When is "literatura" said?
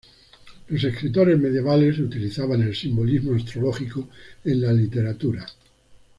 4.73-5.45